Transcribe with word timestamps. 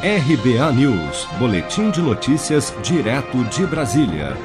RBA 0.00 0.72
News, 0.74 1.26
Boletim 1.40 1.90
de 1.90 2.00
Notícias, 2.00 2.72
direto 2.84 3.42
de 3.46 3.66
Brasília. 3.66 4.36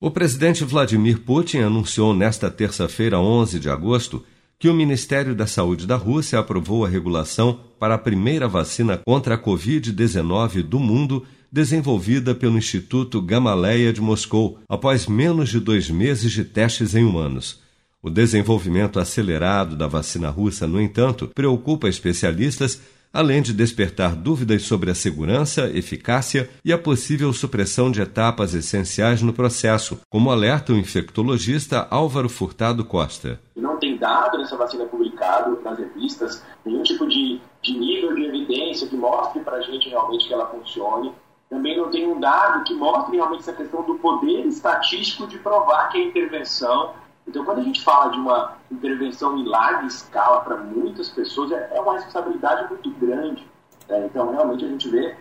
O 0.00 0.10
presidente 0.10 0.64
Vladimir 0.64 1.20
Putin 1.20 1.58
anunciou 1.58 2.14
nesta 2.14 2.50
terça-feira, 2.50 3.20
11 3.20 3.60
de 3.60 3.68
agosto, 3.68 4.24
que 4.58 4.66
o 4.66 4.72
Ministério 4.72 5.34
da 5.34 5.46
Saúde 5.46 5.86
da 5.86 5.96
Rússia 5.96 6.38
aprovou 6.38 6.86
a 6.86 6.88
regulação 6.88 7.60
para 7.78 7.96
a 7.96 7.98
primeira 7.98 8.48
vacina 8.48 8.98
contra 9.04 9.34
a 9.34 9.38
Covid-19 9.38 10.62
do 10.62 10.80
mundo, 10.80 11.22
desenvolvida 11.52 12.34
pelo 12.34 12.56
Instituto 12.56 13.20
Gamaleya 13.20 13.92
de 13.92 14.00
Moscou, 14.00 14.58
após 14.66 15.06
menos 15.06 15.50
de 15.50 15.60
dois 15.60 15.90
meses 15.90 16.32
de 16.32 16.46
testes 16.46 16.94
em 16.94 17.04
humanos. 17.04 17.60
O 18.02 18.08
desenvolvimento 18.08 18.98
acelerado 18.98 19.76
da 19.76 19.86
vacina 19.86 20.30
russa, 20.30 20.66
no 20.66 20.80
entanto, 20.80 21.30
preocupa 21.34 21.90
especialistas 21.90 22.80
além 23.18 23.42
de 23.42 23.52
despertar 23.52 24.14
dúvidas 24.14 24.62
sobre 24.62 24.92
a 24.92 24.94
segurança, 24.94 25.68
eficácia 25.74 26.48
e 26.64 26.72
a 26.72 26.78
possível 26.78 27.32
supressão 27.32 27.90
de 27.90 28.00
etapas 28.00 28.54
essenciais 28.54 29.22
no 29.22 29.32
processo, 29.32 30.00
como 30.08 30.30
alerta 30.30 30.72
o 30.72 30.76
infectologista 30.76 31.88
Álvaro 31.90 32.28
Furtado 32.28 32.84
Costa. 32.84 33.40
Não 33.56 33.76
tem 33.76 33.96
dado 33.98 34.38
nessa 34.38 34.56
vacina 34.56 34.84
publicado 34.84 35.60
nas 35.64 35.76
revistas, 35.76 36.44
nenhum 36.64 36.84
tipo 36.84 37.08
de, 37.08 37.40
de 37.60 37.76
nível 37.76 38.14
de 38.14 38.24
evidência 38.24 38.86
que 38.86 38.94
mostre 38.94 39.40
para 39.40 39.56
a 39.56 39.62
gente 39.62 39.88
realmente 39.88 40.28
que 40.28 40.32
ela 40.32 40.46
funcione. 40.46 41.12
Também 41.50 41.76
não 41.76 41.90
tem 41.90 42.06
um 42.06 42.20
dado 42.20 42.62
que 42.62 42.74
mostre 42.74 43.16
realmente 43.16 43.40
essa 43.40 43.52
questão 43.52 43.82
do 43.82 43.96
poder 43.96 44.46
estatístico 44.46 45.26
de 45.26 45.38
provar 45.38 45.88
que 45.88 45.98
a 45.98 46.04
intervenção 46.04 46.94
então, 47.28 47.44
quando 47.44 47.58
a 47.58 47.62
gente 47.62 47.84
fala 47.84 48.10
de 48.10 48.18
uma 48.18 48.56
intervenção 48.72 49.38
em 49.38 49.44
larga 49.44 49.86
escala 49.86 50.40
para 50.40 50.56
muitas 50.56 51.10
pessoas, 51.10 51.52
é, 51.52 51.70
é 51.74 51.80
uma 51.80 51.92
responsabilidade 51.92 52.68
muito 52.70 52.90
grande. 52.92 53.46
É, 53.86 54.06
então, 54.06 54.32
realmente, 54.32 54.64
a 54.64 54.68
gente 54.68 54.88
vê 54.88 55.14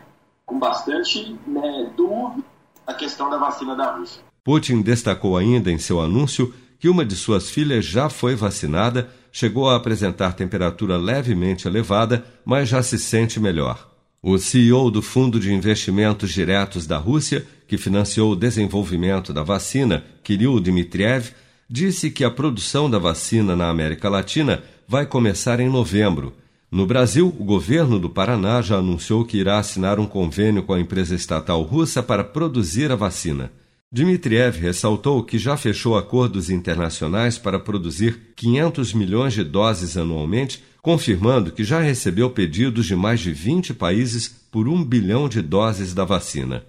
com 0.45 0.57
bastante 0.57 1.37
né, 1.45 1.91
dúvida 1.97 2.43
a 2.85 2.93
questão 2.93 3.29
da 3.29 3.37
vacina 3.37 3.75
da 3.75 3.91
Rússia. 3.91 4.23
Putin 4.41 4.81
destacou 4.81 5.35
ainda 5.35 5.69
em 5.69 5.77
seu 5.77 5.99
anúncio 5.99 6.53
que 6.79 6.87
uma 6.87 7.03
de 7.03 7.15
suas 7.15 7.49
filhas 7.49 7.83
já 7.83 8.09
foi 8.09 8.35
vacinada, 8.35 9.09
chegou 9.29 9.69
a 9.69 9.75
apresentar 9.75 10.31
temperatura 10.33 10.95
levemente 10.95 11.67
elevada, 11.67 12.23
mas 12.45 12.69
já 12.69 12.81
se 12.81 12.97
sente 12.97 13.37
melhor. 13.37 13.89
O 14.23 14.37
CEO 14.37 14.89
do 14.89 15.01
Fundo 15.01 15.39
de 15.39 15.53
Investimentos 15.53 16.31
Diretos 16.31 16.87
da 16.87 16.97
Rússia, 16.97 17.45
que 17.67 17.77
financiou 17.77 18.31
o 18.31 18.35
desenvolvimento 18.35 19.33
da 19.33 19.43
vacina, 19.43 20.05
Kirill 20.23 20.59
Dmitriev, 20.61 21.33
disse 21.69 22.09
que 22.09 22.23
a 22.23 22.31
produção 22.31 22.89
da 22.89 22.97
vacina 22.97 23.55
na 23.55 23.69
América 23.69 24.09
Latina 24.09 24.63
vai 24.87 25.05
começar 25.05 25.59
em 25.59 25.69
novembro. 25.69 26.33
No 26.71 26.85
Brasil, 26.85 27.27
o 27.39 27.43
governo 27.43 27.99
do 27.99 28.09
Paraná 28.09 28.61
já 28.61 28.77
anunciou 28.77 29.25
que 29.25 29.37
irá 29.37 29.57
assinar 29.57 29.99
um 29.99 30.05
convênio 30.05 30.63
com 30.63 30.73
a 30.73 30.79
empresa 30.79 31.15
estatal 31.15 31.61
russa 31.61 32.03
para 32.03 32.23
produzir 32.23 32.91
a 32.91 32.95
vacina. 32.95 33.51
Dmitriev 33.89 34.59
ressaltou 34.59 35.23
que 35.23 35.37
já 35.37 35.55
fechou 35.55 35.97
acordos 35.97 36.49
internacionais 36.49 37.37
para 37.37 37.57
produzir 37.57 38.33
500 38.35 38.93
milhões 38.93 39.33
de 39.33 39.45
doses 39.45 39.95
anualmente, 39.95 40.61
confirmando 40.81 41.53
que 41.53 41.63
já 41.63 41.79
recebeu 41.79 42.29
pedidos 42.29 42.85
de 42.85 42.95
mais 42.97 43.21
de 43.21 43.31
20 43.31 43.73
países 43.73 44.27
por 44.51 44.67
um 44.67 44.83
bilhão 44.83 45.29
de 45.29 45.41
doses 45.41 45.93
da 45.93 46.03
vacina. 46.03 46.65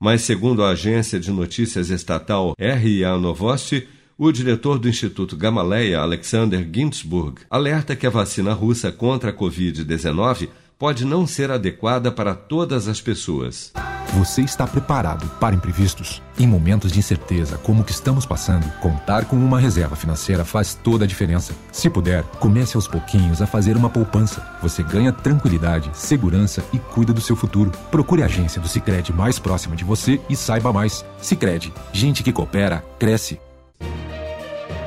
Mas, 0.00 0.22
segundo 0.22 0.62
a 0.62 0.70
agência 0.70 1.18
de 1.18 1.30
notícias 1.32 1.90
estatal 1.90 2.54
RIA 2.58 3.16
Novosti, 3.18 3.88
o 4.18 4.30
diretor 4.30 4.78
do 4.78 4.88
Instituto 4.88 5.36
Gamaleya, 5.36 6.00
Alexander 6.00 6.68
Ginzburg, 6.72 7.42
alerta 7.50 7.96
que 7.96 8.06
a 8.06 8.10
vacina 8.10 8.52
russa 8.52 8.92
contra 8.92 9.30
a 9.30 9.34
Covid-19 9.34 10.48
pode 10.78 11.04
não 11.04 11.26
ser 11.26 11.50
adequada 11.50 12.10
para 12.10 12.34
todas 12.34 12.88
as 12.88 13.00
pessoas. 13.00 13.72
Você 14.18 14.42
está 14.42 14.66
preparado 14.66 15.26
para 15.40 15.54
imprevistos? 15.54 16.20
Em 16.38 16.46
momentos 16.46 16.92
de 16.92 16.98
incerteza 16.98 17.56
como 17.56 17.80
o 17.80 17.84
que 17.84 17.92
estamos 17.92 18.26
passando, 18.26 18.70
contar 18.80 19.24
com 19.24 19.36
uma 19.36 19.58
reserva 19.58 19.96
financeira 19.96 20.44
faz 20.44 20.74
toda 20.74 21.04
a 21.04 21.08
diferença. 21.08 21.54
Se 21.70 21.88
puder, 21.88 22.22
comece 22.38 22.76
aos 22.76 22.86
pouquinhos 22.86 23.40
a 23.40 23.46
fazer 23.46 23.74
uma 23.74 23.88
poupança. 23.88 24.46
Você 24.60 24.82
ganha 24.82 25.12
tranquilidade, 25.12 25.88
segurança 25.94 26.62
e 26.74 26.78
cuida 26.78 27.12
do 27.12 27.22
seu 27.22 27.34
futuro. 27.34 27.72
Procure 27.90 28.22
a 28.22 28.26
agência 28.26 28.60
do 28.60 28.68
Sicredi 28.68 29.14
mais 29.14 29.38
próxima 29.38 29.74
de 29.74 29.84
você 29.84 30.20
e 30.28 30.36
saiba 30.36 30.72
mais. 30.72 31.04
Sicredi, 31.18 31.72
gente 31.92 32.22
que 32.22 32.32
coopera 32.32 32.84
cresce 32.98 33.40